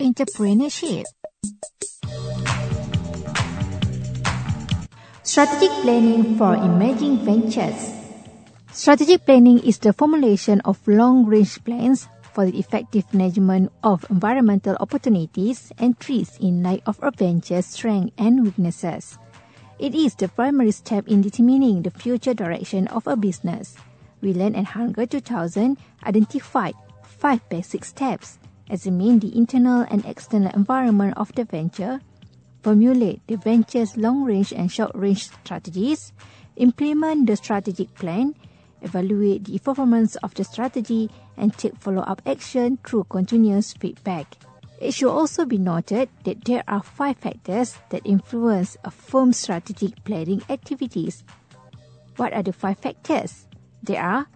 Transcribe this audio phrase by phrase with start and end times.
[0.00, 1.04] Entrepreneurship
[5.22, 7.92] Strategic planning for emerging ventures.
[8.72, 15.70] Strategic planning is the formulation of long-range plans for the effective management of environmental opportunities
[15.76, 19.18] and threats in light of a venture's strengths and weaknesses.
[19.78, 23.76] It is the primary step in determining the future direction of a business.
[24.22, 25.76] Wheelen and Hunger 2000
[26.06, 26.74] identified
[27.04, 28.38] five basic steps,
[28.70, 32.00] examine the internal and external environment of the venture,
[32.62, 36.12] formulate the venture's long-range and short-range strategies,
[36.56, 38.34] implement the strategic plan,
[38.82, 44.36] evaluate the performance of the strategy, and take follow-up action through continuous feedback.
[44.80, 50.02] It should also be noted that there are five factors that influence a firm's strategic
[50.04, 51.22] planning activities.
[52.16, 53.46] What are the five factors?
[53.82, 54.26] There are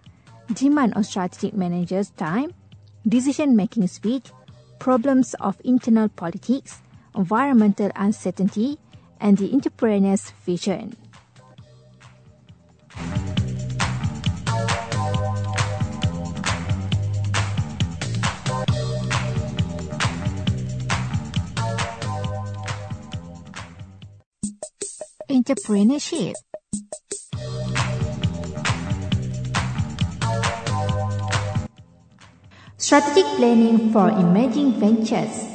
[0.53, 2.53] demand on strategic managers' time,
[3.07, 4.23] decision-making speed,
[4.79, 6.81] problems of internal politics,
[7.15, 8.77] environmental uncertainty,
[9.19, 10.95] and the entrepreneur's vision.
[25.29, 26.33] Entrepreneurship
[32.85, 35.49] Strategic planning for emerging ventures.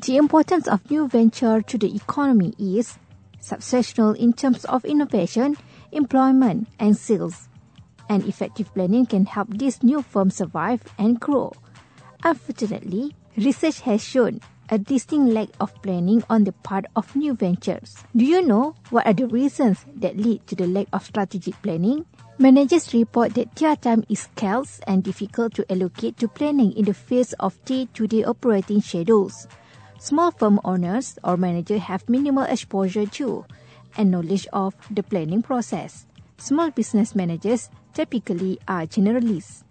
[0.00, 2.98] The importance of new venture to the economy is
[3.38, 5.56] substantial in terms of innovation,
[5.92, 7.48] employment, and sales.
[8.08, 11.52] And effective planning can help these new firms survive and grow.
[12.24, 18.02] Unfortunately, research has shown a distinct lack of planning on the part of new ventures.
[18.16, 22.04] Do you know what are the reasons that lead to the lack of strategic planning?
[22.38, 26.94] Managers report that their time is scarce and difficult to allocate to planning in the
[26.94, 29.46] face of day-to-day operating schedules.
[29.98, 33.44] Small firm owners or managers have minimal exposure to
[33.96, 36.06] and knowledge of the planning process.
[36.38, 39.62] Small business managers typically are generalists.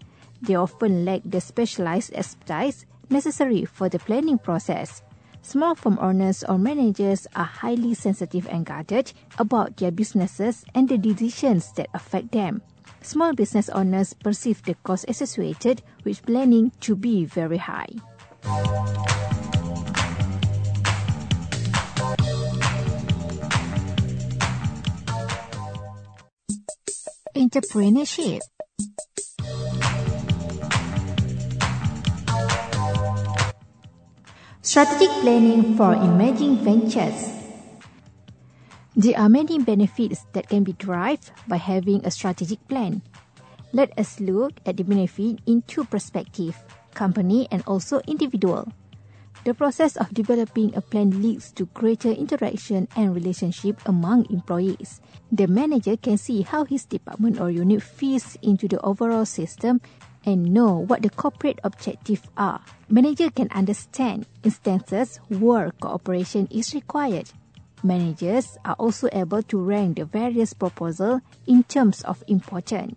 [0.42, 5.02] They often lack the specialized expertise necessary for the planning process.
[5.44, 10.98] Small firm owners or managers are highly sensitive and guarded about their businesses and the
[10.98, 12.62] decisions that affect them.
[13.02, 17.90] Small business owners perceive the cost associated with planning to be very high.
[27.36, 28.42] Entrepreneurship
[34.72, 37.28] Strategic planning for emerging ventures.
[38.96, 43.04] There are many benefits that can be derived by having a strategic plan.
[43.76, 46.56] Let us look at the benefit in two perspectives,
[46.96, 48.72] company and also individual.
[49.44, 55.02] The process of developing a plan leads to greater interaction and relationship among employees.
[55.36, 59.82] The manager can see how his department or unit fits into the overall system
[60.26, 62.62] and know what the corporate objectives are.
[62.90, 67.32] Manager can understand instances where cooperation is required.
[67.84, 72.96] Managers are also able to rank the various proposals in terms of importance.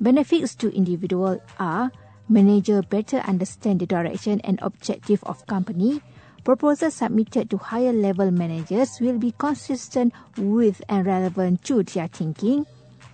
[0.00, 1.90] Benefits to individual are
[2.28, 6.02] manager better understand the direction and objective of company.
[6.44, 12.66] Proposals submitted to higher level managers will be consistent with and relevant to their thinking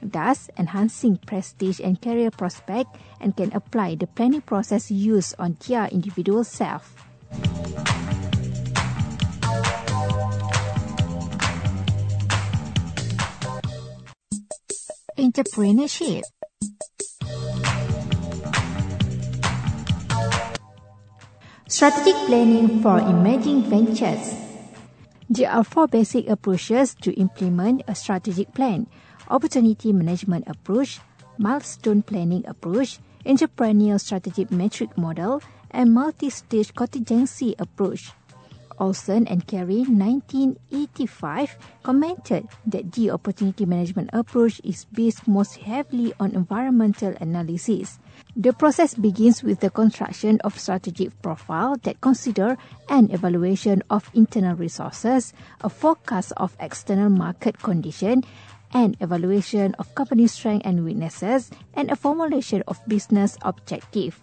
[0.03, 5.87] thus enhancing prestige and career prospect and can apply the planning process used on their
[5.89, 6.95] individual self.
[15.19, 16.23] Entrepreneurship
[21.69, 24.46] Strategic planning for emerging ventures.
[25.29, 28.87] There are four basic approaches to implement a strategic plan
[29.29, 31.01] opportunity management approach,
[31.37, 35.43] milestone planning approach, entrepreneurial strategic metric model,
[35.73, 38.13] and multi-stage contingency approach.
[38.79, 46.35] Olson and Carey 1985 commented that the opportunity management approach is based most heavily on
[46.35, 47.99] environmental analysis.
[48.35, 52.57] The process begins with the construction of strategic profile that consider
[52.89, 58.25] an evaluation of internal resources, a forecast of external market condition,
[58.73, 64.21] an evaluation of company strengths and weaknesses, and a formulation of business objective.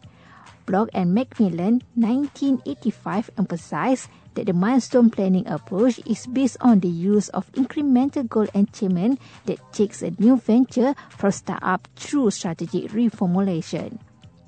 [0.65, 7.29] Block and MacMillan 1985 emphasized that the milestone planning approach is based on the use
[7.29, 13.99] of incremental goal achievement that takes a new venture from startup through strategic reformulation.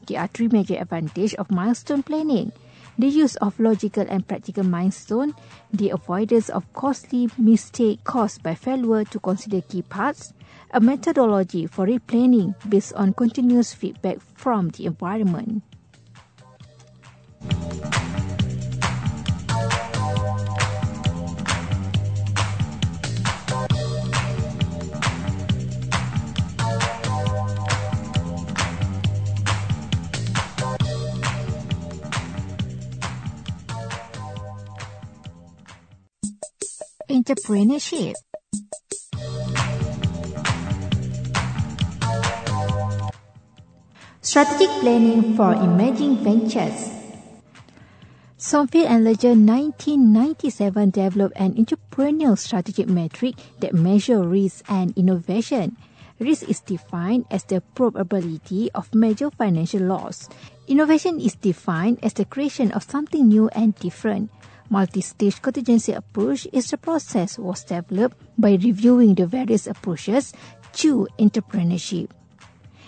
[0.07, 2.51] There are three major advantages of milestone planning.
[2.97, 5.33] the use of logical and practical milestone,
[5.73, 10.33] the avoidance of costly mistake caused by failure to consider key parts,
[10.71, 15.63] a methodology for replanning based on continuous feedback from the environment.
[37.25, 38.13] Entrepreneurship.
[44.21, 46.93] Strategic planning for emerging ventures.
[48.37, 55.77] Sonfield and Ledger 1997 developed an entrepreneurial strategic metric that measures risk and innovation.
[56.19, 60.29] Risk is defined as the probability of major financial loss.
[60.67, 64.29] Innovation is defined as the creation of something new and different.
[64.69, 70.33] Multi-stage contingency approach is a process was developed by reviewing the various approaches
[70.73, 72.09] to entrepreneurship.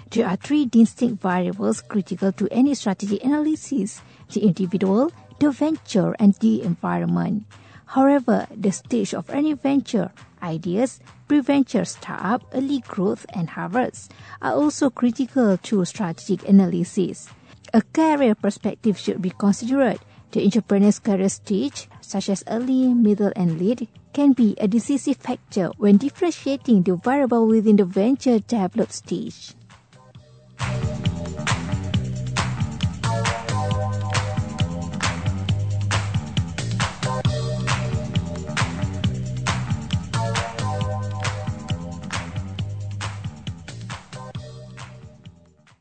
[0.10, 4.02] There are three distinct variables critical to any strategy analysis,
[4.32, 7.46] the individual, the venture, and the environment.
[7.86, 14.90] However, the stage of any venture, ideas, pre-venture startup, early growth, and harvest are also
[14.90, 17.30] critical to strategic analysis.
[17.74, 20.00] A career perspective should be considered
[20.32, 25.72] the entrepreneur's career stage, such as early, middle, and late, can be a decisive factor
[25.78, 29.54] when differentiating the variable within the venture development stage.